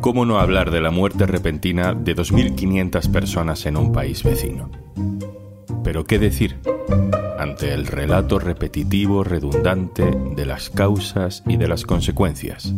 ¿Cómo 0.00 0.24
no 0.24 0.40
hablar 0.40 0.70
de 0.70 0.80
la 0.80 0.90
muerte 0.90 1.26
repentina 1.26 1.94
de 1.94 2.16
2.500 2.16 3.10
personas 3.12 3.66
en 3.66 3.76
un 3.76 3.92
país 3.92 4.22
vecino? 4.22 4.70
Pero 5.84 6.04
¿qué 6.04 6.18
decir 6.18 6.56
ante 7.38 7.74
el 7.74 7.86
relato 7.86 8.38
repetitivo, 8.38 9.24
redundante 9.24 10.10
de 10.34 10.46
las 10.46 10.70
causas 10.70 11.42
y 11.46 11.58
de 11.58 11.68
las 11.68 11.84
consecuencias? 11.84 12.72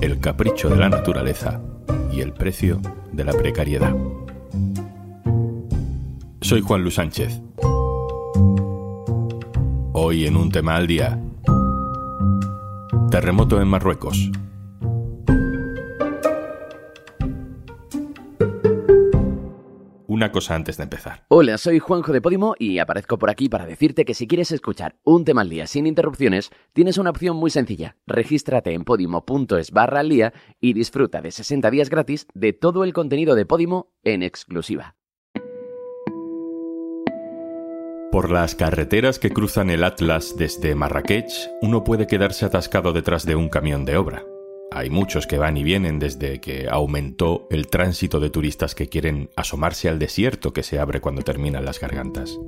El 0.00 0.18
capricho 0.18 0.68
de 0.68 0.76
la 0.76 0.88
naturaleza 0.88 1.60
y 2.12 2.22
el 2.22 2.32
precio 2.32 2.80
de 3.12 3.24
la 3.24 3.32
precariedad. 3.32 3.94
Soy 6.40 6.60
Juan 6.60 6.82
Luis 6.82 6.94
Sánchez. 6.94 7.40
Hoy 9.92 10.26
en 10.26 10.36
un 10.36 10.50
tema 10.50 10.76
al 10.76 10.86
día. 10.86 11.20
Terremoto 13.10 13.60
en 13.60 13.68
Marruecos. 13.68 14.30
Una 20.20 20.32
cosa 20.32 20.54
antes 20.54 20.76
de 20.76 20.82
empezar. 20.82 21.24
Hola, 21.28 21.56
soy 21.56 21.78
Juanjo 21.78 22.12
de 22.12 22.20
Podimo 22.20 22.54
y 22.58 22.78
aparezco 22.78 23.18
por 23.18 23.30
aquí 23.30 23.48
para 23.48 23.64
decirte 23.64 24.04
que 24.04 24.12
si 24.12 24.26
quieres 24.26 24.52
escuchar 24.52 24.96
un 25.02 25.24
tema 25.24 25.40
al 25.40 25.48
día 25.48 25.66
sin 25.66 25.86
interrupciones, 25.86 26.50
tienes 26.74 26.98
una 26.98 27.08
opción 27.08 27.38
muy 27.38 27.48
sencilla. 27.50 27.96
Regístrate 28.06 28.74
en 28.74 28.84
podimo.es 28.84 29.70
barra 29.70 30.00
al 30.00 30.10
día 30.10 30.34
y 30.60 30.74
disfruta 30.74 31.22
de 31.22 31.30
60 31.30 31.70
días 31.70 31.88
gratis 31.88 32.26
de 32.34 32.52
todo 32.52 32.84
el 32.84 32.92
contenido 32.92 33.34
de 33.34 33.46
Podimo 33.46 33.94
en 34.04 34.22
exclusiva. 34.22 34.94
Por 38.12 38.30
las 38.30 38.54
carreteras 38.54 39.18
que 39.18 39.30
cruzan 39.30 39.70
el 39.70 39.82
Atlas 39.84 40.34
desde 40.36 40.74
Marrakech, 40.74 41.32
uno 41.62 41.82
puede 41.82 42.06
quedarse 42.06 42.44
atascado 42.44 42.92
detrás 42.92 43.24
de 43.24 43.36
un 43.36 43.48
camión 43.48 43.86
de 43.86 43.96
obra. 43.96 44.22
Hay 44.72 44.88
muchos 44.88 45.26
que 45.26 45.36
van 45.36 45.56
y 45.56 45.64
vienen 45.64 45.98
desde 45.98 46.40
que 46.40 46.68
aumentó 46.70 47.48
el 47.50 47.66
tránsito 47.66 48.20
de 48.20 48.30
turistas 48.30 48.76
que 48.76 48.88
quieren 48.88 49.30
asomarse 49.34 49.88
al 49.88 49.98
desierto 49.98 50.52
que 50.52 50.62
se 50.62 50.78
abre 50.78 51.00
cuando 51.00 51.22
terminan 51.22 51.64
las 51.64 51.80
gargantas. 51.80 52.38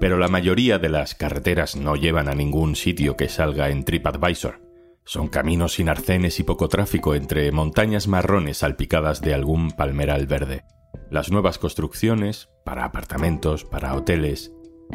Pero 0.00 0.18
la 0.18 0.26
mayoría 0.26 0.80
de 0.80 0.88
las 0.88 1.14
carreteras 1.14 1.76
no 1.76 1.94
llevan 1.94 2.28
a 2.28 2.34
ningún 2.34 2.74
sitio 2.74 3.16
que 3.16 3.28
salga 3.28 3.70
en 3.70 3.84
TripAdvisor. 3.84 4.60
Son 5.04 5.28
caminos 5.28 5.74
sin 5.74 5.88
arcenes 5.88 6.40
y 6.40 6.42
poco 6.42 6.68
tráfico 6.68 7.14
entre 7.14 7.52
montañas 7.52 8.08
marrones 8.08 8.58
salpicadas 8.58 9.20
de 9.20 9.34
algún 9.34 9.70
palmeral 9.70 10.26
verde. 10.26 10.64
Las 11.10 11.30
nuevas 11.30 11.58
construcciones, 11.58 12.48
para 12.64 12.84
apartamentos, 12.84 13.64
para 13.64 13.94
hoteles, 13.94 14.52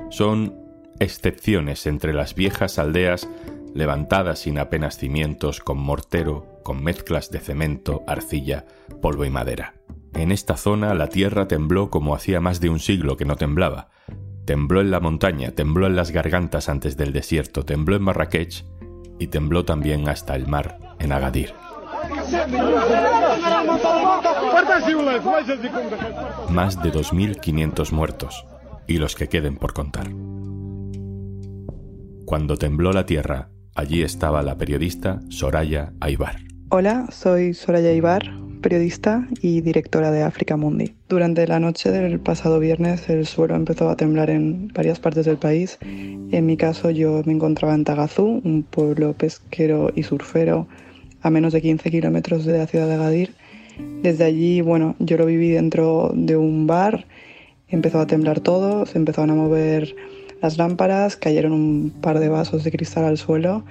son 0.10 0.54
excepciones 1.00 1.86
entre 1.86 2.14
las 2.14 2.36
viejas 2.36 2.78
aldeas 2.78 3.30
levantada 3.74 4.36
sin 4.36 4.60
apenas 4.60 4.98
cimientos, 4.98 5.60
con 5.60 5.78
mortero, 5.78 6.62
con 6.64 6.84
mezclas 6.84 7.32
de 7.32 7.40
cemento, 7.40 8.04
arcilla, 8.08 8.66
polvo 9.02 9.26
y 9.26 9.30
madera. 9.30 9.76
En 10.14 10.32
esta 10.32 10.58
zona 10.58 10.94
la 10.94 11.10
tierra 11.10 11.48
tembló 11.48 11.90
como 11.90 12.16
hacía 12.16 12.42
más 12.42 12.60
de 12.60 12.70
un 12.70 12.80
siglo 12.80 13.18
que 13.18 13.26
no 13.26 13.36
temblaba. 13.36 13.90
Tembló 14.46 14.82
en 14.82 14.92
la 14.92 15.00
montaña, 15.00 15.52
tembló 15.52 15.88
en 15.88 15.96
las 15.96 16.12
gargantas 16.12 16.70
antes 16.70 16.98
del 16.98 17.14
desierto, 17.14 17.66
tembló 17.66 17.96
en 17.96 18.04
Marrakech 18.04 18.66
y 19.20 19.28
tembló 19.28 19.66
también 19.66 20.08
hasta 20.10 20.36
el 20.36 20.48
mar, 20.48 20.80
en 21.00 21.12
Agadir. 21.12 21.54
Más 26.50 26.82
de 26.82 26.92
2.500 26.92 27.92
muertos 27.92 28.46
y 28.88 28.98
los 28.98 29.16
que 29.16 29.28
queden 29.28 29.58
por 29.58 29.74
contar. 29.74 30.10
Cuando 32.26 32.58
tembló 32.58 32.92
la 32.92 33.06
tierra, 33.06 33.50
Allí 33.78 34.02
estaba 34.02 34.42
la 34.42 34.58
periodista 34.58 35.22
Soraya 35.30 35.94
Aybar. 36.00 36.38
Hola, 36.70 37.06
soy 37.12 37.54
Soraya 37.54 37.90
Aybar, 37.90 38.24
periodista 38.60 39.28
y 39.44 39.62
directora 39.62 40.10
de 40.10 40.24
África 40.24 40.58
Mundi. 40.58 40.96
Durante 41.08 41.46
la 41.46 41.60
noche 41.60 41.92
del 41.92 42.20
pasado 42.20 42.60
viernes 42.60 43.08
el 43.08 43.28
suelo 43.28 43.54
empezó 43.54 43.88
a 43.92 43.96
temblar 43.96 44.32
en 44.32 44.70
varias 44.70 45.00
partes 45.00 45.28
del 45.28 45.38
país. 45.38 45.78
En 45.82 46.48
mi 46.48 46.58
caso 46.58 46.90
yo 46.90 47.22
me 47.28 47.34
encontraba 47.34 47.76
en 47.76 47.84
Tagazú, 47.84 48.42
un 48.44 48.64
pueblo 48.64 49.14
pesquero 49.14 49.92
y 49.96 50.02
surfero 50.02 50.68
a 51.22 51.30
menos 51.30 51.54
de 51.54 51.62
15 51.62 51.92
kilómetros 51.92 52.46
de 52.46 52.58
la 52.58 52.66
ciudad 52.66 52.88
de 52.88 52.96
Agadir. 52.96 53.36
Desde 54.02 54.24
allí, 54.24 54.62
bueno, 54.62 54.96
yo 54.98 55.18
lo 55.18 55.28
viví 55.28 55.50
dentro 55.50 56.12
de 56.16 56.36
un 56.36 56.66
bar, 56.66 57.06
empezó 57.68 58.00
a 58.00 58.08
temblar 58.08 58.40
todo, 58.40 58.88
se 58.88 58.98
empezaron 58.98 59.30
a 59.30 59.36
mover 59.36 59.96
las 60.42 60.58
lámparas, 60.58 61.16
cayeron 61.16 61.52
un 61.52 61.94
par 62.02 62.20
de 62.20 62.30
vasos 62.30 62.64
de 62.64 62.72
cristal 62.72 63.06
al 63.06 63.18
suelo 63.18 63.64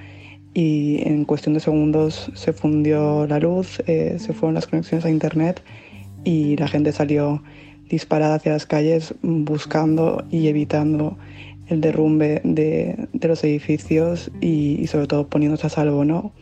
y 0.55 1.07
en 1.07 1.25
cuestión 1.25 1.55
de 1.55 1.61
segundos 1.61 2.31
se 2.35 2.53
fundió 2.53 3.27
la 3.27 3.39
luz, 3.39 3.83
eh, 3.87 4.17
se 4.19 4.33
fueron 4.33 4.55
las 4.55 4.67
conexiones 4.67 5.05
a 5.05 5.11
internet 5.11 5.63
y 6.25 6.57
la 6.57 6.67
gente 6.67 6.93
salió 6.93 7.43
disparada 7.89 8.37
hacia 8.37 8.53
las 8.53 8.67
calles 8.67 9.15
buscando 9.23 10.25
y 10.31 10.49
evitando 10.49 11.17
el 11.69 11.81
derrumbe 11.81 12.41
de, 12.43 13.09
los 13.13 13.45
edificios 13.45 14.31
y, 14.41 14.81
y, 14.81 14.87
sobre 14.87 15.07
todo 15.07 15.29
poniéndose 15.29 15.67
a 15.67 15.71
salvo. 15.71 16.05
¿no? 16.05 16.33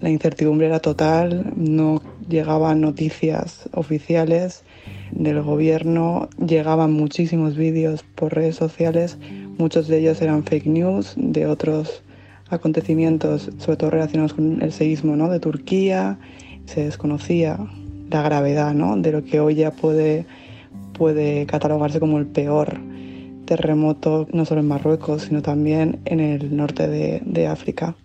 La 0.00 0.10
incertidumbre 0.10 0.66
era 0.66 0.80
total, 0.80 1.52
no 1.56 2.02
llegaban 2.28 2.80
noticias 2.80 3.68
oficiales 3.72 4.64
del 5.12 5.40
gobierno, 5.42 6.28
llegaban 6.44 6.92
muchísimos 6.92 7.56
vídeos 7.56 8.02
por 8.16 8.34
redes 8.34 8.56
sociales 8.56 9.18
Muchos 9.58 9.88
de 9.88 9.98
ellos 9.98 10.20
eran 10.22 10.44
fake 10.44 10.66
news 10.66 11.14
de 11.16 11.46
otros 11.46 12.02
acontecimientos, 12.50 13.50
sobre 13.58 13.76
todo 13.76 13.90
relacionados 13.90 14.34
con 14.34 14.62
el 14.62 14.72
seísmo 14.72 15.16
¿no? 15.16 15.28
de 15.30 15.40
Turquía. 15.40 16.18
Se 16.66 16.84
desconocía 16.84 17.58
la 18.10 18.22
gravedad 18.22 18.74
¿no? 18.74 18.96
de 18.96 19.12
lo 19.12 19.24
que 19.24 19.40
hoy 19.40 19.54
ya 19.54 19.70
puede, 19.70 20.26
puede 20.92 21.46
catalogarse 21.46 22.00
como 22.00 22.18
el 22.18 22.26
peor 22.26 22.78
terremoto, 23.46 24.26
no 24.32 24.44
solo 24.44 24.60
en 24.60 24.68
Marruecos, 24.68 25.22
sino 25.22 25.42
también 25.42 26.00
en 26.04 26.20
el 26.20 26.54
norte 26.56 26.88
de, 26.88 27.22
de 27.24 27.46
África. 27.46 27.96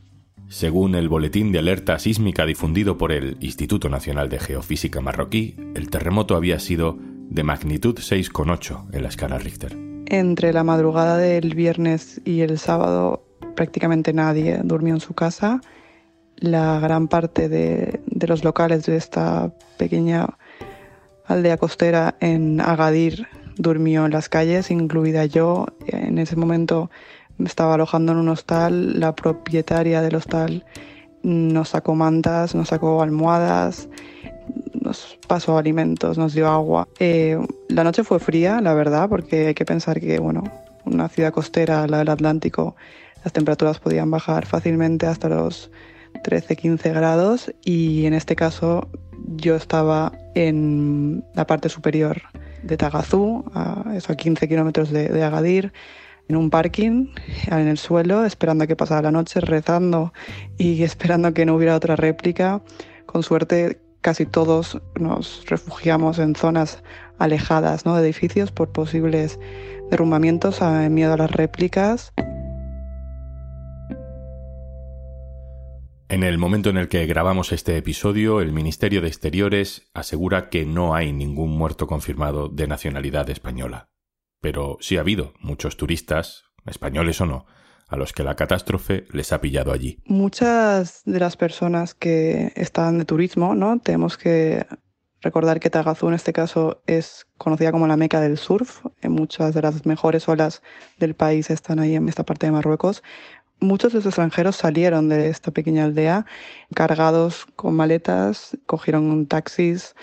Según 0.48 0.96
el 0.96 1.10
boletín 1.10 1.52
de 1.52 1.60
alerta 1.60 2.00
sísmica 2.00 2.46
difundido 2.46 2.98
por 2.98 3.12
el 3.12 3.38
Instituto 3.42 3.90
Nacional 3.90 4.30
de 4.30 4.40
Geofísica 4.40 5.02
marroquí, 5.02 5.56
el 5.76 5.90
terremoto 5.90 6.36
había 6.36 6.60
sido 6.60 6.98
de 7.30 7.44
magnitud 7.44 7.96
6,8 7.96 8.96
en 8.96 9.04
la 9.04 9.10
escala 9.10 9.38
Richter. 9.38 9.97
Entre 10.10 10.54
la 10.54 10.64
madrugada 10.64 11.18
del 11.18 11.54
viernes 11.54 12.22
y 12.24 12.40
el 12.40 12.58
sábado 12.60 13.26
prácticamente 13.58 14.14
nadie 14.14 14.62
durmió 14.64 14.94
en 14.94 15.02
su 15.02 15.14
casa. 15.14 15.60
La 16.38 16.80
gran 16.80 17.10
parte 17.10 17.50
de, 17.50 18.00
los 18.26 18.46
locales 18.46 18.86
de 18.86 18.96
esta 18.96 19.52
pequeña 19.78 20.38
aldea 21.26 21.58
costera 21.58 22.16
en 22.22 22.62
Agadir 22.62 23.28
durmió 23.58 24.06
en 24.06 24.14
las 24.14 24.30
calles, 24.30 24.72
incluida 24.72 25.26
yo. 25.26 25.66
En 25.88 26.20
ese 26.20 26.38
momento 26.38 26.90
me 27.38 27.48
estaba 27.50 27.74
alojando 27.74 28.14
en 28.14 28.20
un 28.20 28.30
hostal. 28.30 28.98
La 29.02 29.14
propietaria 29.14 30.02
del 30.02 30.16
hostal 30.16 30.64
nos 31.22 31.70
sacó 31.70 31.96
mantas, 31.96 32.56
nos 32.56 32.70
sacó 32.70 33.02
almohadas, 33.02 33.90
pasó 35.28 35.58
alimentos, 35.58 36.18
nos 36.18 36.34
dio 36.34 36.48
agua. 36.48 36.88
Eh, 37.00 37.38
la 37.70 37.84
noche 37.84 38.04
fue 38.04 38.20
fría, 38.20 38.62
la 38.62 38.74
verdad, 38.74 39.10
porque 39.10 39.48
hay 39.48 39.54
que 39.54 39.66
pensar 39.66 40.00
que, 40.00 40.20
bueno, 40.20 40.44
una 40.86 41.10
ciudad 41.10 41.34
costera, 41.34 41.88
la 41.88 42.00
del 42.00 42.10
Atlántico, 42.10 42.76
las 43.24 43.34
temperaturas 43.34 43.80
podían 43.80 44.10
bajar 44.10 44.46
fácilmente 44.46 45.06
hasta 45.06 45.30
los 45.30 45.70
13-15 46.24 46.94
grados 46.94 47.54
y 47.64 48.06
en 48.06 48.14
este 48.14 48.36
caso 48.36 48.88
yo 49.36 49.56
estaba 49.56 50.14
en 50.36 51.24
la 51.34 51.46
parte 51.46 51.70
superior 51.70 52.22
de 52.64 52.78
Tagazú, 52.78 53.44
a, 53.54 53.94
eso, 53.96 54.14
a 54.14 54.16
15 54.16 54.48
kilómetros 54.48 54.92
de, 54.92 55.10
de 55.10 55.24
Agadir, 55.24 55.74
en 56.28 56.36
un 56.36 56.50
parking, 56.50 57.08
en 57.48 57.68
el 57.68 57.78
suelo, 57.78 58.26
esperando 58.26 58.66
a 58.66 58.68
que 58.68 58.76
pasara 58.76 59.04
la 59.04 59.12
noche, 59.12 59.40
rezando 59.40 60.14
y 60.58 60.84
esperando 60.84 61.34
que 61.34 61.46
no 61.46 61.56
hubiera 61.56 61.76
otra 61.76 61.96
réplica. 61.96 62.62
Con 63.06 63.24
suerte 63.24 63.80
casi 64.08 64.26
todos 64.26 64.82
nos 64.98 65.44
refugiamos 65.48 66.18
en 66.18 66.34
zonas 66.34 66.82
alejadas 67.20 67.86
¿no? 67.86 67.98
de 67.98 68.04
edificios 68.04 68.54
por 68.54 68.72
posibles 68.72 69.38
derrumbamientos, 69.92 70.62
en 70.62 70.94
miedo 70.94 71.12
a 71.12 71.18
las 71.18 71.30
réplicas. 71.30 72.14
En 76.08 76.24
el 76.24 76.38
momento 76.38 76.70
en 76.70 76.78
el 76.78 76.88
que 76.88 77.06
grabamos 77.06 77.52
este 77.52 77.76
episodio, 77.76 78.40
el 78.40 78.54
Ministerio 78.54 79.02
de 79.02 79.10
Exteriores 79.10 79.90
asegura 79.94 80.48
que 80.48 80.66
no 80.66 80.96
hay 80.96 81.12
ningún 81.12 81.50
muerto 81.50 81.86
confirmado 81.86 82.48
de 82.48 82.66
nacionalidad 82.66 83.30
española. 83.30 83.90
Pero 84.40 84.78
sí 84.80 84.96
ha 84.96 85.02
habido 85.02 85.34
muchos 85.42 85.76
turistas, 85.76 86.46
españoles 86.66 87.20
o 87.20 87.26
no, 87.26 87.46
a 87.88 87.96
los 87.96 88.14
que 88.14 88.24
la 88.24 88.36
catástrofe 88.36 89.06
les 89.12 89.32
ha 89.32 89.42
pillado 89.42 89.72
allí. 89.72 90.00
Muchas 90.06 91.02
de 91.06 91.20
las 91.20 91.38
personas 91.38 91.94
que 91.94 92.52
están 92.56 93.00
de 93.00 93.06
turismo, 93.06 93.56
¿no? 93.56 93.80
Tenemos 93.80 94.18
que 94.18 94.66
recordar 95.22 95.60
que 95.60 95.70
Tagazú 95.70 96.08
en 96.08 96.14
este 96.14 96.34
caso 96.34 96.82
es 96.86 97.26
conocida 97.38 97.72
como 97.72 97.88
la 97.88 97.98
meca 97.98 98.22
del 98.22 98.38
surf. 98.38 98.86
Muchas 99.04 99.54
de 99.54 99.62
las 99.62 99.86
mejores 99.86 100.28
olas 100.28 100.62
del 101.00 101.16
país 101.16 101.50
están 101.50 101.80
ahí 101.80 101.96
en 101.96 102.08
esta 102.10 102.24
parte 102.24 102.46
de 102.46 102.52
Marruecos. 102.52 103.04
Muchos 103.60 103.92
de 103.92 104.00
los 104.00 104.06
extranjeros 104.06 104.56
salieron 104.56 105.10
de 105.10 105.30
esta 105.30 105.52
pequeña 105.52 105.86
aldea 105.86 106.26
cargados 106.76 107.48
con 107.56 107.74
maletas, 107.76 108.56
cogieron 108.68 109.26
taxis, 109.26 109.96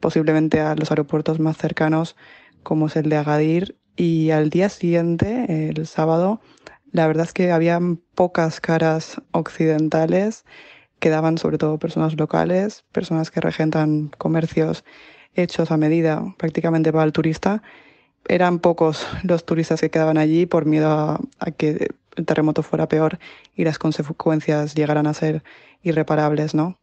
posiblemente 0.00 0.60
a 0.60 0.74
los 0.74 0.90
aeropuertos 0.90 1.38
más 1.38 1.58
cercanos, 1.58 2.16
como 2.62 2.86
es 2.86 2.96
el 2.96 3.10
de 3.10 3.16
Agadir, 3.16 3.76
y 3.96 4.30
al 4.30 4.48
día 4.48 4.70
siguiente, 4.70 5.68
el 5.68 5.86
sábado, 5.86 6.40
la 6.92 7.06
verdad 7.06 7.26
es 7.26 7.32
que 7.32 7.52
había 7.52 7.80
pocas 8.14 8.60
caras 8.60 9.20
occidentales, 9.32 10.44
quedaban 11.00 11.38
sobre 11.38 11.58
todo 11.58 11.78
personas 11.78 12.16
locales, 12.16 12.84
personas 12.92 13.30
que 13.30 13.40
regentan 13.40 14.10
comercios 14.18 14.84
hechos 15.34 15.70
a 15.70 15.76
medida 15.76 16.22
prácticamente 16.36 16.92
para 16.92 17.04
el 17.04 17.12
turista. 17.12 17.62
Eran 18.28 18.60
pocos 18.60 19.06
los 19.24 19.44
turistas 19.44 19.80
que 19.80 19.90
quedaban 19.90 20.18
allí 20.18 20.46
por 20.46 20.66
miedo 20.66 20.90
a, 20.90 21.20
a 21.38 21.50
que 21.50 21.88
el 22.14 22.26
terremoto 22.26 22.62
fuera 22.62 22.88
peor 22.88 23.18
y 23.56 23.64
las 23.64 23.78
consecuencias 23.78 24.74
llegaran 24.74 25.06
a 25.06 25.14
ser 25.14 25.42
irreparables, 25.82 26.54
¿no? 26.54 26.78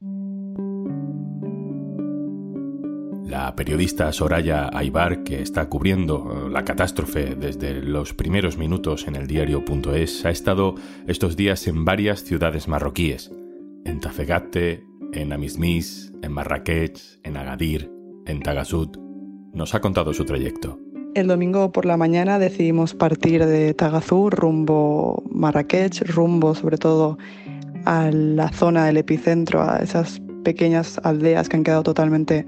La 3.39 3.55
periodista 3.55 4.11
Soraya 4.11 4.69
Aybar, 4.73 5.23
que 5.23 5.41
está 5.41 5.69
cubriendo 5.69 6.49
la 6.51 6.65
catástrofe 6.65 7.35
desde 7.35 7.81
los 7.81 8.13
primeros 8.13 8.57
minutos 8.57 9.07
en 9.07 9.15
el 9.15 9.27
diario.es, 9.27 10.25
ha 10.25 10.29
estado 10.29 10.75
estos 11.07 11.37
días 11.37 11.65
en 11.67 11.85
varias 11.85 12.25
ciudades 12.25 12.67
marroquíes, 12.67 13.31
en 13.85 14.01
Tafegate, 14.01 14.83
en 15.13 15.31
Amismis, 15.31 16.11
en 16.21 16.33
Marrakech, 16.33 16.99
en 17.23 17.37
Agadir, 17.37 17.89
en 18.25 18.41
Tagasud. 18.41 18.89
Nos 19.53 19.73
ha 19.73 19.79
contado 19.79 20.13
su 20.13 20.25
trayecto. 20.25 20.77
El 21.15 21.27
domingo 21.27 21.71
por 21.71 21.85
la 21.85 21.95
mañana 21.95 22.39
decidimos 22.39 22.93
partir 22.93 23.45
de 23.45 23.73
Tagazú 23.73 24.29
rumbo 24.29 25.23
Marrakech, 25.31 26.01
rumbo 26.13 26.55
sobre 26.55 26.77
todo 26.77 27.17
a 27.85 28.11
la 28.11 28.49
zona 28.49 28.85
del 28.85 28.97
epicentro, 28.97 29.61
a 29.61 29.77
esas 29.77 30.21
pequeñas 30.43 30.99
aldeas 31.05 31.47
que 31.47 31.55
han 31.55 31.63
quedado 31.63 31.83
totalmente 31.83 32.45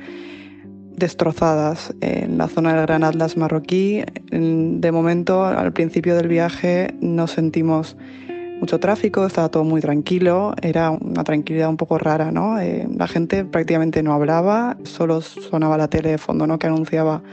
destrozadas 1.01 1.93
en 1.99 2.37
la 2.37 2.47
zona 2.47 2.73
del 2.73 2.83
Gran 2.83 3.03
Atlas 3.03 3.35
marroquí. 3.35 4.03
De 4.29 4.91
momento, 4.91 5.43
al 5.43 5.73
principio 5.73 6.15
del 6.15 6.29
viaje, 6.29 6.93
no 7.01 7.27
sentimos 7.27 7.97
mucho 8.61 8.79
tráfico, 8.79 9.25
estaba 9.25 9.49
todo 9.49 9.63
muy 9.63 9.81
tranquilo, 9.81 10.53
era 10.61 10.91
una 10.91 11.23
tranquilidad 11.23 11.67
un 11.67 11.77
poco 11.77 11.97
rara, 11.97 12.31
¿no? 12.31 12.59
Eh, 12.59 12.87
la 12.95 13.07
gente 13.07 13.43
prácticamente 13.43 14.03
no 14.03 14.13
hablaba, 14.13 14.77
solo 14.83 15.21
sonaba 15.21 15.77
la 15.77 15.87
tele 15.87 16.11
de 16.11 16.17
fondo, 16.19 16.45
¿no? 16.45 16.59
Que 16.59 16.67
anunciaba 16.67 17.23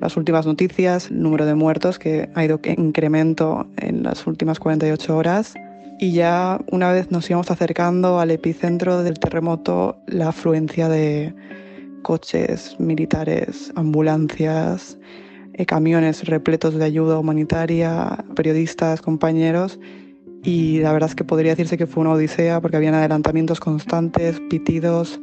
las 0.00 0.16
últimas 0.16 0.46
noticias, 0.46 1.10
el 1.10 1.22
número 1.22 1.44
de 1.44 1.54
muertos 1.54 1.98
que 1.98 2.30
ha 2.34 2.44
ido 2.44 2.58
en 2.62 2.80
incremento 2.80 3.66
en 3.76 4.02
las 4.02 4.26
últimas 4.26 4.58
48 4.58 5.14
horas. 5.14 5.54
Y 6.00 6.12
ya 6.12 6.58
una 6.70 6.90
vez 6.92 7.10
nos 7.10 7.28
íbamos 7.28 7.50
acercando 7.50 8.18
al 8.18 8.30
epicentro 8.30 9.02
del 9.02 9.18
terremoto, 9.18 9.98
la 10.06 10.28
afluencia 10.28 10.88
de, 10.88 11.34
coches 12.08 12.74
militares, 12.78 13.70
ambulancias, 13.76 14.98
eh, 15.52 15.66
camiones 15.66 16.24
repletos 16.24 16.72
de 16.72 16.82
ayuda 16.82 17.18
humanitaria, 17.18 18.24
periodistas, 18.34 19.02
compañeros. 19.02 19.78
Y 20.42 20.78
la 20.78 20.94
verdad 20.94 21.10
es 21.10 21.14
que 21.14 21.24
podría 21.24 21.52
decirse 21.52 21.76
que 21.76 21.86
fue 21.86 22.00
una 22.00 22.12
odisea 22.12 22.62
porque 22.62 22.78
habían 22.78 22.94
adelantamientos 22.94 23.60
constantes, 23.60 24.40
pitidos, 24.48 25.20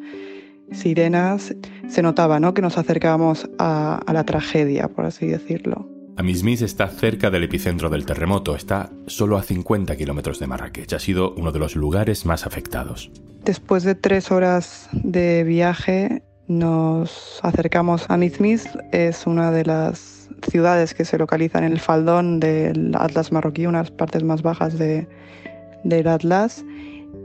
sirenas. 0.72 1.56
Se 1.88 2.04
notaba 2.04 2.40
¿no? 2.40 2.54
que 2.54 2.62
nos 2.62 2.78
acercábamos 2.78 3.50
a, 3.58 3.96
a 4.06 4.14
la 4.14 4.24
tragedia, 4.24 4.88
por 4.88 5.06
así 5.06 5.26
decirlo. 5.26 5.90
Amismis 6.18 6.62
está 6.62 6.88
cerca 6.88 7.32
del 7.32 7.46
epicentro 7.46 7.90
del 7.90 8.06
terremoto, 8.06 8.56
está 8.56 8.92
solo 9.08 9.38
a 9.38 9.42
50 9.42 9.96
kilómetros 9.96 10.38
de 10.38 10.46
Marrakech. 10.46 10.94
Ha 10.94 11.00
sido 11.00 11.34
uno 11.34 11.52
de 11.52 11.58
los 11.58 11.76
lugares 11.76 12.28
más 12.28 12.46
afectados. 12.46 13.10
Después 13.44 13.84
de 13.84 13.96
tres 13.96 14.32
horas 14.32 14.88
de 14.92 15.44
viaje, 15.44 16.22
nos 16.48 17.40
acercamos 17.44 18.06
a 18.10 18.18
Mizmiz, 18.18 18.68
es 18.92 19.26
una 19.26 19.52
de 19.52 19.66
las 19.66 20.30
ciudades 20.50 20.94
que 20.94 21.06
se 21.06 21.18
localizan 21.18 21.64
en 21.64 21.74
el 21.74 21.80
faldón 21.80 22.40
del 22.40 22.94
Atlas 22.96 23.32
marroquí, 23.32 23.66
unas 23.66 23.92
partes 23.92 24.24
más 24.24 24.42
bajas 24.42 24.78
de, 24.78 25.08
del 25.84 26.08
Atlas. 26.08 26.64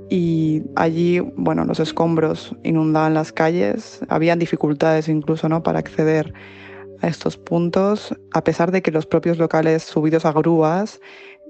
Y 0.09 0.63
allí, 0.77 1.21
bueno, 1.37 1.65
los 1.65 1.79
escombros 1.79 2.57
inundaban 2.65 3.15
las 3.15 3.33
calles, 3.33 4.01
habían 4.09 4.39
dificultades 4.39 5.09
incluso 5.09 5.49
¿no? 5.49 5.63
para 5.63 5.79
acceder 5.79 6.33
a 7.01 7.09
estos 7.09 7.37
puntos, 7.37 8.15
a 8.33 8.43
pesar 8.43 8.73
de 8.73 8.83
que 8.83 8.91
los 8.91 9.07
propios 9.07 9.39
locales 9.39 9.83
subidos 9.83 10.25
a 10.25 10.33
grúas 10.33 11.01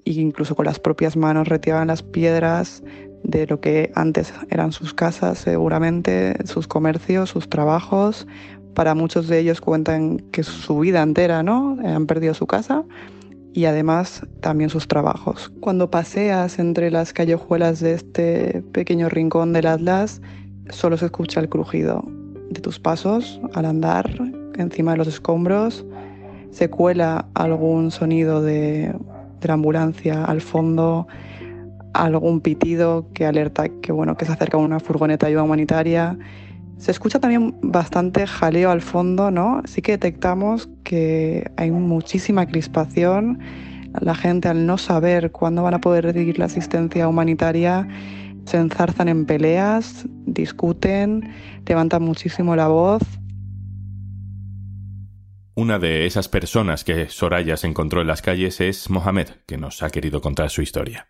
e 0.04 0.12
incluso 0.12 0.54
con 0.54 0.66
las 0.66 0.78
propias 0.78 1.16
manos 1.16 1.48
retiraban 1.48 1.88
las 1.88 2.02
piedras, 2.02 2.82
de 3.30 3.46
lo 3.46 3.60
que 3.60 3.92
antes 3.94 4.34
eran 4.50 4.72
sus 4.72 4.92
casas, 4.92 5.38
seguramente, 5.38 6.34
sus 6.46 6.66
comercios, 6.66 7.30
sus 7.30 7.48
trabajos. 7.48 8.26
Para 8.74 8.94
muchos 8.94 9.28
de 9.28 9.38
ellos 9.38 9.60
cuentan 9.60 10.18
que 10.32 10.42
su 10.42 10.80
vida 10.80 11.02
entera, 11.02 11.42
¿no? 11.42 11.76
Han 11.84 12.06
perdido 12.06 12.34
su 12.34 12.46
casa 12.46 12.84
y 13.52 13.64
además 13.64 14.26
también 14.40 14.70
sus 14.70 14.88
trabajos. 14.88 15.52
Cuando 15.60 15.90
paseas 15.90 16.58
entre 16.58 16.90
las 16.90 17.12
callejuelas 17.12 17.80
de 17.80 17.94
este 17.94 18.62
pequeño 18.72 19.08
rincón 19.08 19.52
del 19.52 19.66
Atlas, 19.66 20.20
solo 20.70 20.96
se 20.96 21.06
escucha 21.06 21.40
el 21.40 21.48
crujido 21.48 22.04
de 22.50 22.60
tus 22.60 22.78
pasos 22.80 23.40
al 23.54 23.64
andar 23.64 24.10
encima 24.56 24.92
de 24.92 24.98
los 24.98 25.08
escombros. 25.08 25.84
Se 26.50 26.68
cuela 26.68 27.26
algún 27.34 27.90
sonido 27.90 28.42
de, 28.42 28.92
de 29.40 29.48
la 29.48 29.54
ambulancia 29.54 30.24
al 30.24 30.40
fondo 30.40 31.06
algún 31.94 32.40
pitido 32.40 33.08
que 33.14 33.26
alerta 33.26 33.68
que, 33.68 33.92
bueno, 33.92 34.16
que 34.16 34.24
se 34.24 34.32
acerca 34.32 34.56
una 34.56 34.80
furgoneta 34.80 35.26
de 35.26 35.30
ayuda 35.30 35.42
humanitaria. 35.42 36.18
Se 36.78 36.90
escucha 36.90 37.20
también 37.20 37.56
bastante 37.62 38.26
jaleo 38.26 38.70
al 38.70 38.80
fondo, 38.80 39.30
¿no? 39.30 39.62
Sí 39.64 39.82
que 39.82 39.92
detectamos 39.92 40.68
que 40.84 41.50
hay 41.56 41.70
muchísima 41.70 42.46
crispación. 42.46 43.38
La 44.00 44.14
gente, 44.14 44.48
al 44.48 44.66
no 44.66 44.78
saber 44.78 45.30
cuándo 45.32 45.62
van 45.62 45.74
a 45.74 45.80
poder 45.80 46.04
recibir 46.04 46.38
la 46.38 46.46
asistencia 46.46 47.08
humanitaria, 47.08 47.86
se 48.46 48.56
enzarzan 48.56 49.08
en 49.08 49.26
peleas, 49.26 50.06
discuten, 50.26 51.32
levantan 51.66 52.02
muchísimo 52.02 52.56
la 52.56 52.68
voz. 52.68 53.02
Una 55.54 55.78
de 55.78 56.06
esas 56.06 56.28
personas 56.28 56.84
que 56.84 57.08
Soraya 57.08 57.56
se 57.56 57.66
encontró 57.66 58.00
en 58.00 58.06
las 58.06 58.22
calles 58.22 58.60
es 58.60 58.88
Mohamed, 58.88 59.28
que 59.46 59.58
nos 59.58 59.82
ha 59.82 59.90
querido 59.90 60.22
contar 60.22 60.48
su 60.48 60.62
historia. 60.62 61.08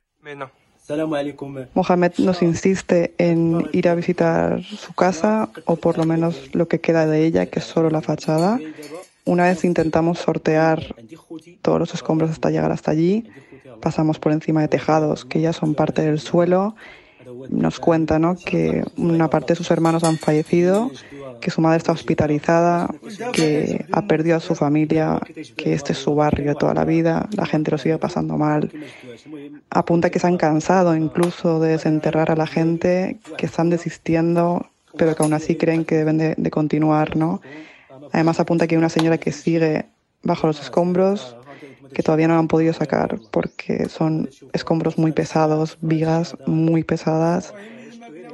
Mohamed 1.74 2.12
nos 2.18 2.42
insiste 2.42 3.14
en 3.18 3.68
ir 3.72 3.88
a 3.88 3.94
visitar 3.94 4.62
su 4.62 4.92
casa 4.92 5.48
o 5.64 5.76
por 5.76 5.98
lo 5.98 6.04
menos 6.04 6.54
lo 6.54 6.68
que 6.68 6.80
queda 6.80 7.06
de 7.06 7.24
ella, 7.24 7.46
que 7.46 7.60
es 7.60 7.64
solo 7.64 7.90
la 7.90 8.00
fachada. 8.00 8.58
Una 9.24 9.44
vez 9.44 9.64
intentamos 9.64 10.18
sortear 10.18 10.94
todos 11.62 11.78
los 11.78 11.94
escombros 11.94 12.30
hasta 12.30 12.50
llegar 12.50 12.72
hasta 12.72 12.90
allí, 12.90 13.30
pasamos 13.80 14.18
por 14.18 14.32
encima 14.32 14.62
de 14.62 14.68
tejados 14.68 15.24
que 15.24 15.40
ya 15.40 15.52
son 15.52 15.74
parte 15.74 16.02
del 16.02 16.20
suelo. 16.20 16.74
Nos 17.48 17.80
cuenta 17.80 18.20
que 18.44 18.84
una 18.96 19.30
parte 19.30 19.52
de 19.52 19.56
sus 19.56 19.70
hermanos 19.70 20.04
han 20.04 20.18
fallecido 20.18 20.90
que 21.40 21.50
su 21.50 21.60
madre 21.60 21.78
está 21.78 21.92
hospitalizada, 21.92 22.88
que 23.32 23.86
ha 23.90 24.06
perdido 24.06 24.36
a 24.36 24.40
su 24.40 24.54
familia, 24.54 25.20
que 25.56 25.72
este 25.72 25.92
es 25.92 25.98
su 25.98 26.14
barrio 26.14 26.50
de 26.50 26.54
toda 26.54 26.74
la 26.74 26.84
vida, 26.84 27.28
la 27.34 27.46
gente 27.46 27.70
lo 27.70 27.78
sigue 27.78 27.98
pasando 27.98 28.36
mal. 28.36 28.70
Apunta 29.70 30.10
que 30.10 30.18
se 30.18 30.26
han 30.26 30.36
cansado 30.36 30.94
incluso 30.94 31.60
de 31.60 31.70
desenterrar 31.70 32.30
a 32.30 32.36
la 32.36 32.46
gente, 32.46 33.18
que 33.36 33.46
están 33.46 33.70
desistiendo, 33.70 34.66
pero 34.96 35.16
que 35.16 35.22
aún 35.22 35.32
así 35.32 35.56
creen 35.56 35.84
que 35.84 35.96
deben 35.96 36.18
de, 36.18 36.50
continuar, 36.50 37.16
¿no? 37.16 37.40
Además 38.12 38.40
apunta 38.40 38.66
que 38.66 38.74
hay 38.74 38.78
una 38.78 38.88
señora 38.88 39.18
que 39.18 39.32
sigue 39.32 39.86
bajo 40.22 40.46
los 40.46 40.60
escombros, 40.60 41.36
que 41.92 42.02
todavía 42.02 42.28
no 42.28 42.38
han 42.38 42.48
podido 42.48 42.72
sacar 42.72 43.18
porque 43.30 43.88
son 43.88 44.28
escombros 44.52 44.98
muy 44.98 45.12
pesados, 45.12 45.78
vigas 45.80 46.36
muy 46.46 46.84
pesadas. 46.84 47.54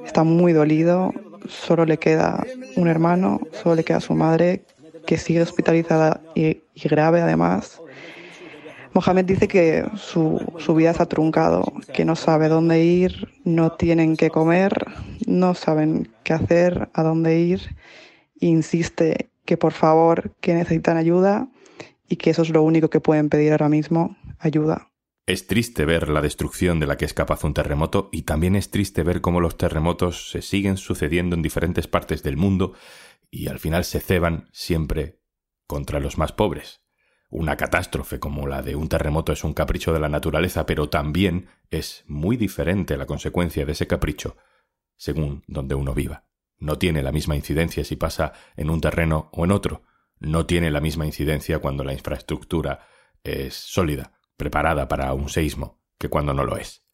Está 0.04 0.22
muy 0.22 0.52
dolido, 0.52 1.12
solo 1.48 1.84
le 1.84 1.98
queda 1.98 2.44
un 2.76 2.88
hermano, 2.88 3.40
solo 3.52 3.76
le 3.76 3.84
queda 3.84 4.00
su 4.00 4.14
madre, 4.14 4.62
que 5.06 5.18
sigue 5.18 5.42
hospitalizada 5.42 6.20
y, 6.34 6.62
grave 6.84 7.20
además. 7.20 7.80
Mohamed 8.92 9.24
dice 9.26 9.46
que 9.46 9.84
su, 9.96 10.40
su, 10.58 10.74
vida 10.74 10.94
se 10.94 11.02
ha 11.02 11.06
truncado, 11.06 11.70
que 11.92 12.04
no 12.04 12.16
sabe 12.16 12.48
dónde 12.48 12.82
ir, 12.82 13.28
no 13.44 13.72
tienen 13.72 14.16
qué 14.16 14.30
comer, 14.30 14.86
no 15.26 15.54
saben 15.54 16.08
qué 16.24 16.32
hacer, 16.32 16.88
a 16.94 17.02
dónde 17.02 17.38
ir. 17.38 17.76
Insiste 18.40 19.28
que 19.44 19.56
por 19.56 19.72
favor, 19.72 20.32
que 20.40 20.54
necesitan 20.54 20.96
ayuda 20.96 21.48
y 22.08 22.16
que 22.16 22.30
eso 22.30 22.42
es 22.42 22.50
lo 22.50 22.62
único 22.62 22.90
que 22.90 23.00
pueden 23.00 23.28
pedir 23.28 23.52
ahora 23.52 23.68
mismo, 23.68 24.16
ayuda. 24.38 24.92
Es 25.26 25.46
triste 25.46 25.84
ver 25.84 26.08
la 26.08 26.20
destrucción 26.20 26.78
de 26.78 26.86
la 26.86 26.96
que 26.96 27.04
es 27.04 27.14
capaz 27.14 27.42
un 27.42 27.54
terremoto 27.54 28.08
y 28.12 28.22
también 28.22 28.54
es 28.54 28.70
triste 28.70 29.02
ver 29.02 29.20
cómo 29.20 29.40
los 29.40 29.58
terremotos 29.58 30.30
se 30.30 30.40
siguen 30.40 30.76
sucediendo 30.76 31.34
en 31.34 31.42
diferentes 31.42 31.88
partes 31.88 32.22
del 32.22 32.36
mundo 32.36 32.74
y 33.30 33.48
al 33.48 33.58
final 33.58 33.84
se 33.84 34.00
ceban 34.00 34.48
siempre 34.52 35.20
contra 35.66 35.98
los 35.98 36.16
más 36.16 36.32
pobres. 36.32 36.82
Una 37.28 37.56
catástrofe 37.56 38.20
como 38.20 38.46
la 38.46 38.62
de 38.62 38.76
un 38.76 38.88
terremoto 38.88 39.32
es 39.32 39.42
un 39.42 39.52
capricho 39.52 39.92
de 39.92 39.98
la 39.98 40.08
naturaleza, 40.08 40.64
pero 40.64 40.88
también 40.88 41.48
es 41.70 42.04
muy 42.06 42.36
diferente 42.36 42.96
la 42.96 43.06
consecuencia 43.06 43.66
de 43.66 43.72
ese 43.72 43.88
capricho 43.88 44.36
según 44.96 45.44
donde 45.46 45.74
uno 45.74 45.94
viva. 45.94 46.24
No 46.58 46.78
tiene 46.78 47.02
la 47.02 47.12
misma 47.12 47.36
incidencia 47.36 47.84
si 47.84 47.96
pasa 47.96 48.32
en 48.56 48.70
un 48.70 48.80
terreno 48.80 49.28
o 49.32 49.44
en 49.44 49.50
otro. 49.50 49.82
No 50.18 50.46
tiene 50.46 50.70
la 50.70 50.80
misma 50.80 51.06
incidencia 51.06 51.58
cuando 51.58 51.84
la 51.84 51.92
infraestructura 51.92 52.86
es 53.22 53.54
sólida, 53.54 54.12
preparada 54.36 54.88
para 54.88 55.12
un 55.12 55.28
seísmo, 55.28 55.80
que 55.98 56.08
cuando 56.08 56.32
no 56.34 56.44
lo 56.44 56.56
es. 56.56 56.86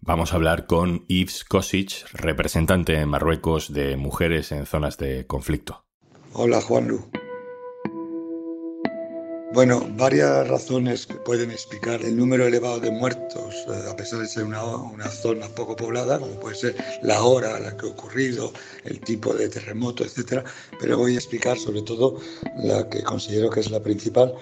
Vamos 0.00 0.32
a 0.32 0.36
hablar 0.36 0.66
con 0.66 1.06
Yves 1.08 1.44
Kosic, 1.44 2.06
representante 2.14 2.98
en 2.98 3.08
Marruecos 3.08 3.72
de 3.72 3.96
mujeres 3.96 4.50
en 4.50 4.64
zonas 4.64 4.96
de 4.96 5.26
conflicto. 5.26 5.84
Hola, 6.32 6.62
Juanlu. 6.62 7.10
Bueno, 9.52 9.84
varias 9.96 10.46
razones 10.46 11.08
pueden 11.24 11.50
explicar 11.50 12.00
el 12.02 12.16
número 12.16 12.46
elevado 12.46 12.78
de 12.78 12.92
muertos, 12.92 13.56
eh, 13.66 13.90
a 13.90 13.96
pesar 13.96 14.20
de 14.20 14.28
ser 14.28 14.44
una, 14.44 14.62
zona 15.10 15.48
poco 15.48 15.74
poblada, 15.74 16.20
como 16.20 16.38
puede 16.38 16.54
ser 16.54 16.76
la 17.02 17.20
hora 17.24 17.56
a 17.56 17.58
la 17.58 17.76
que 17.76 17.86
ha 17.86 17.90
ocurrido, 17.90 18.52
el 18.84 19.00
tipo 19.00 19.34
de 19.34 19.48
terremoto, 19.48 20.04
etc. 20.04 20.44
Pero 20.78 20.98
voy 20.98 21.14
a 21.14 21.18
explicar 21.18 21.58
sobre 21.58 21.82
todo 21.82 22.20
la 22.58 22.88
que 22.88 23.02
considero 23.02 23.50
que 23.50 23.58
es 23.58 23.72
la 23.72 23.80
principal, 23.80 24.32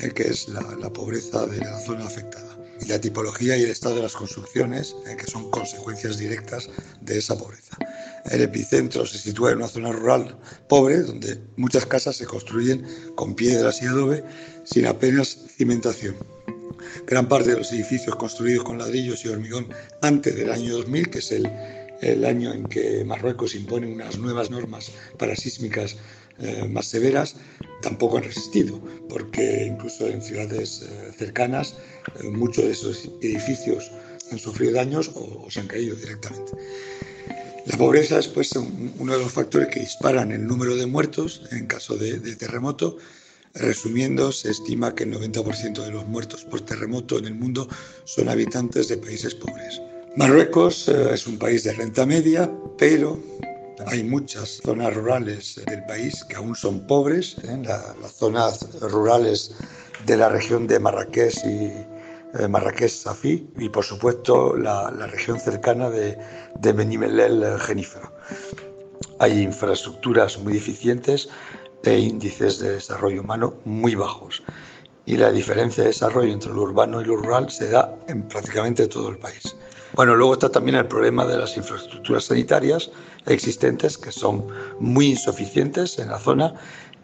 eh, 0.00 0.10
que 0.10 0.24
es 0.24 0.46
la, 0.48 0.60
pobreza 0.90 1.46
de 1.46 1.58
la 1.60 1.80
zona 1.80 2.04
afectada. 2.04 2.54
Y 2.82 2.88
la 2.88 3.00
tipología 3.00 3.56
y 3.56 3.62
el 3.62 3.70
estado 3.70 3.94
de 3.96 4.02
las 4.02 4.12
construcciones, 4.12 4.94
eh, 5.06 5.16
que 5.16 5.30
son 5.30 5.50
consecuencias 5.50 6.18
directas 6.18 6.68
de 7.00 7.16
esa 7.16 7.38
pobreza. 7.38 7.78
El 8.30 8.42
epicentro 8.42 9.06
se 9.06 9.18
sitúa 9.18 9.52
en 9.52 9.58
una 9.58 9.68
zona 9.68 9.92
rural 9.92 10.36
pobre, 10.68 11.00
donde 11.00 11.38
muchas 11.56 11.86
casas 11.86 12.16
se 12.16 12.26
construyen 12.26 12.86
con 13.14 13.34
piedras 13.34 13.80
y 13.82 13.86
adobe 13.86 14.22
sin 14.64 14.86
apenas 14.86 15.38
cimentación. 15.56 16.16
Gran 17.06 17.28
parte 17.28 17.50
de 17.50 17.58
los 17.58 17.72
edificios 17.72 18.16
construidos 18.16 18.64
con 18.64 18.78
ladrillos 18.78 19.24
y 19.24 19.28
hormigón 19.28 19.68
antes 20.02 20.36
del 20.36 20.50
año 20.50 20.74
2000, 20.74 21.10
que 21.10 21.18
es 21.18 21.32
el, 21.32 22.24
año 22.24 22.52
en 22.52 22.64
que 22.64 23.04
Marruecos 23.04 23.54
impone 23.54 23.92
unas 23.92 24.18
nuevas 24.18 24.50
normas 24.50 24.92
parasísmicas 25.18 25.96
eh, 26.38 26.68
más 26.68 26.86
severas, 26.86 27.34
tampoco 27.82 28.18
han 28.18 28.24
resistido, 28.24 28.80
porque 29.08 29.66
incluso 29.66 30.06
en 30.06 30.22
ciudades 30.22 30.82
eh, 30.82 31.12
cercanas 31.16 31.76
eh, 32.20 32.24
muchos 32.24 32.64
de 32.64 32.70
esos 32.70 33.10
edificios 33.22 33.90
han 34.30 34.38
sufrido 34.38 34.74
daños 34.74 35.10
o 35.14 35.50
se 35.50 35.60
han 35.60 35.66
caído 35.66 35.96
directamente. 35.96 36.52
La 37.68 37.76
pobreza 37.76 38.18
es 38.18 38.28
pues, 38.28 38.56
uno 38.56 39.12
de 39.12 39.18
los 39.18 39.30
factores 39.30 39.68
que 39.68 39.80
disparan 39.80 40.32
el 40.32 40.46
número 40.46 40.74
de 40.74 40.86
muertos 40.86 41.42
en 41.50 41.66
caso 41.66 41.96
de, 41.96 42.18
terremoto. 42.36 42.96
Resumiendo, 43.52 44.32
se 44.32 44.52
estima 44.52 44.94
que 44.94 45.04
el 45.04 45.12
90% 45.12 45.84
de 45.84 45.90
los 45.90 46.06
muertos 46.06 46.44
por 46.44 46.62
terremoto 46.62 47.18
en 47.18 47.26
el 47.26 47.34
mundo 47.34 47.68
son 48.04 48.30
habitantes 48.30 48.88
de 48.88 48.96
países 48.96 49.34
pobres. 49.34 49.82
Marruecos 50.16 50.88
eh, 50.88 51.12
es 51.12 51.26
un 51.26 51.38
país 51.38 51.64
de 51.64 51.74
renta 51.74 52.06
media, 52.06 52.50
pero 52.78 53.20
hay 53.86 54.02
muchas 54.02 54.60
zonas 54.64 54.94
rurales 54.94 55.60
del 55.66 55.84
país 55.84 56.24
que 56.24 56.36
aún 56.36 56.56
son 56.56 56.86
pobres. 56.86 57.36
¿eh? 57.44 57.62
las 57.66 58.12
zonas 58.14 58.66
rurales 58.80 59.54
de 60.06 60.16
la 60.16 60.30
región 60.30 60.66
de 60.66 60.78
Marrakech 60.78 61.36
y, 61.44 61.97
Marrakech 62.48 62.90
Safí 62.90 63.48
y 63.58 63.68
por 63.68 63.84
supuesto 63.84 64.56
la, 64.56 64.90
región 64.90 65.40
cercana 65.40 65.90
de, 65.90 66.18
de 66.60 66.72
Benimelel 66.72 67.42
eh, 67.42 67.58
Genífero. 67.58 68.12
Hay 69.18 69.42
infraestructuras 69.42 70.38
muy 70.38 70.54
deficientes 70.54 71.28
e 71.84 71.98
índices 71.98 72.58
de 72.58 72.72
desarrollo 72.72 73.22
humano 73.22 73.54
muy 73.64 73.94
bajos. 73.94 74.42
Y 75.06 75.16
la 75.16 75.32
diferencia 75.32 75.84
de 75.84 75.88
desarrollo 75.88 76.32
entre 76.32 76.52
lo 76.52 76.62
urbano 76.62 77.00
y 77.00 77.04
lo 77.04 77.16
rural 77.16 77.50
se 77.50 77.70
da 77.70 77.94
en 78.08 78.22
prácticamente 78.28 78.86
todo 78.88 79.08
el 79.08 79.16
país. 79.16 79.56
Bueno, 79.94 80.14
luego 80.14 80.34
está 80.34 80.50
también 80.50 80.76
el 80.76 80.86
problema 80.86 81.24
de 81.24 81.38
las 81.38 81.56
infraestructuras 81.56 82.24
sanitarias 82.24 82.90
existentes 83.26 83.96
que 83.96 84.12
son 84.12 84.46
muy 84.78 85.06
insuficientes 85.06 85.98
en 85.98 86.08
la 86.08 86.18
zona 86.18 86.54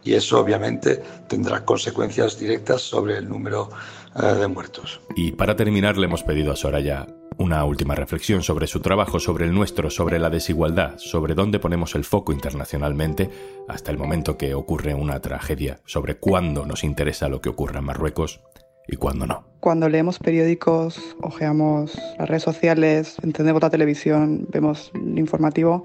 y 0.04 0.14
eso 0.14 0.40
obviamente 0.40 1.02
tendrá 1.28 1.64
consecuencias 1.64 2.38
directas 2.38 2.82
sobre 2.82 3.18
el 3.18 3.28
número 3.28 3.70
eh, 4.16 4.34
de 4.34 4.46
muertos. 4.46 5.00
Y 5.16 5.32
para 5.32 5.56
terminar 5.56 5.96
le 5.96 6.06
hemos 6.06 6.22
pedido 6.22 6.52
a 6.52 6.56
Soraya 6.56 7.06
una 7.38 7.64
última 7.64 7.94
reflexión 7.94 8.42
sobre 8.42 8.66
su 8.66 8.80
trabajo, 8.80 9.18
sobre 9.18 9.46
el 9.46 9.54
nuestro, 9.54 9.90
sobre 9.90 10.18
la 10.18 10.30
desigualdad, 10.30 10.94
sobre 10.98 11.34
dónde 11.34 11.58
ponemos 11.58 11.94
el 11.94 12.04
foco 12.04 12.32
internacionalmente 12.32 13.30
hasta 13.68 13.90
el 13.90 13.98
momento 13.98 14.36
que 14.36 14.54
ocurre 14.54 14.94
una 14.94 15.20
tragedia, 15.20 15.80
sobre 15.84 16.16
cuándo 16.16 16.64
nos 16.64 16.84
interesa 16.84 17.28
lo 17.28 17.40
que 17.40 17.48
ocurra 17.48 17.80
en 17.80 17.86
Marruecos 17.86 18.40
y 18.86 18.96
cuándo 18.96 19.26
no. 19.26 19.46
Cuando 19.60 19.88
leemos 19.88 20.18
periódicos, 20.18 21.00
ojeamos 21.22 21.98
las 22.18 22.28
redes 22.28 22.42
sociales, 22.42 23.16
entendemos 23.22 23.62
la 23.62 23.70
televisión, 23.70 24.46
vemos 24.50 24.92
el 24.94 25.18
informativo, 25.18 25.84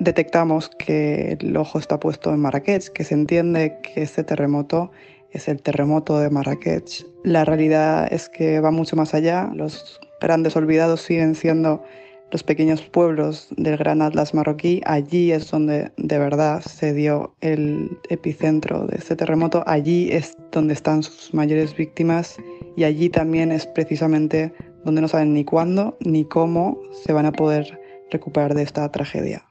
detectamos 0.00 0.68
que 0.70 1.36
el 1.40 1.56
ojo 1.56 1.78
está 1.78 1.98
puesto 2.00 2.32
en 2.32 2.40
Marrakech, 2.40 2.88
que 2.90 3.04
se 3.04 3.14
entiende 3.14 3.78
que 3.82 4.02
este 4.02 4.24
terremoto 4.24 4.90
es 5.32 5.48
el 5.48 5.60
terremoto 5.60 6.18
de 6.18 6.30
Marrakech. 6.30 7.06
La 7.24 7.44
realidad 7.44 8.08
es 8.12 8.28
que 8.28 8.60
va 8.60 8.70
mucho 8.70 8.96
más 8.96 9.14
allá. 9.14 9.50
Los 9.54 10.00
grandes 10.20 10.56
olvidados 10.56 11.02
siguen 11.02 11.34
siendo 11.34 11.82
los 12.30 12.42
pequeños 12.42 12.82
pueblos 12.82 13.48
del 13.56 13.76
Gran 13.76 14.02
Atlas 14.02 14.34
marroquí. 14.34 14.82
Allí 14.84 15.32
es 15.32 15.50
donde 15.50 15.90
de 15.96 16.18
verdad 16.18 16.60
se 16.60 16.92
dio 16.92 17.34
el 17.40 17.90
epicentro 18.10 18.86
de 18.86 18.96
este 18.96 19.16
terremoto. 19.16 19.64
Allí 19.66 20.10
es 20.12 20.36
donde 20.52 20.74
están 20.74 21.02
sus 21.02 21.32
mayores 21.32 21.74
víctimas 21.76 22.36
y 22.76 22.84
allí 22.84 23.08
también 23.08 23.52
es 23.52 23.66
precisamente 23.66 24.52
donde 24.84 25.00
no 25.00 25.08
saben 25.08 25.34
ni 25.34 25.44
cuándo 25.44 25.96
ni 26.00 26.24
cómo 26.24 26.78
se 27.04 27.12
van 27.12 27.26
a 27.26 27.32
poder 27.32 27.80
recuperar 28.10 28.54
de 28.54 28.62
esta 28.62 28.90
tragedia. 28.90 29.44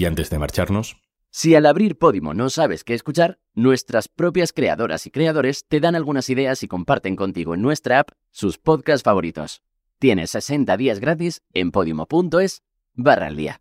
Y 0.00 0.06
antes 0.06 0.30
de 0.30 0.38
marcharnos... 0.38 0.96
Si 1.28 1.54
al 1.54 1.66
abrir 1.66 1.98
Podimo 1.98 2.32
no 2.32 2.48
sabes 2.48 2.84
qué 2.84 2.94
escuchar, 2.94 3.38
nuestras 3.52 4.08
propias 4.08 4.54
creadoras 4.54 5.06
y 5.06 5.10
creadores 5.10 5.66
te 5.68 5.78
dan 5.78 5.94
algunas 5.94 6.30
ideas 6.30 6.62
y 6.62 6.68
comparten 6.68 7.16
contigo 7.16 7.52
en 7.52 7.60
nuestra 7.60 7.98
app 7.98 8.08
sus 8.30 8.56
podcasts 8.56 9.02
favoritos. 9.02 9.60
Tienes 9.98 10.30
60 10.30 10.74
días 10.78 11.00
gratis 11.00 11.42
en 11.52 11.70
podimo.es 11.70 12.62
barra 12.94 13.26
al 13.26 13.36
día. 13.36 13.60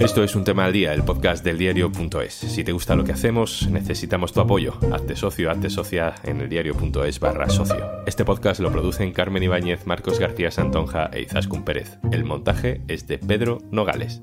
Esto 0.00 0.24
es 0.24 0.34
un 0.34 0.42
tema 0.42 0.64
al 0.64 0.72
día, 0.72 0.92
el 0.94 1.04
podcast 1.04 1.44
del 1.44 1.58
diario.es. 1.58 2.34
Si 2.34 2.64
te 2.64 2.72
gusta 2.72 2.96
lo 2.96 3.04
que 3.04 3.12
hacemos, 3.12 3.68
necesitamos 3.70 4.32
tu 4.32 4.40
apoyo. 4.40 4.80
Hazte 4.92 5.14
socio, 5.14 5.48
hazte 5.48 5.70
socia 5.70 6.16
en 6.24 6.40
el 6.40 6.48
diario.es 6.48 7.20
barra 7.20 7.48
socio. 7.48 8.02
Este 8.04 8.24
podcast 8.24 8.58
lo 8.58 8.72
producen 8.72 9.12
Carmen 9.12 9.44
Ibáñez, 9.44 9.86
Marcos 9.86 10.18
García 10.18 10.50
Santonja 10.50 11.08
e 11.12 11.22
Izaskun 11.22 11.64
Pérez. 11.64 12.00
El 12.10 12.24
montaje 12.24 12.82
es 12.88 13.06
de 13.06 13.18
Pedro 13.18 13.58
Nogales. 13.70 14.22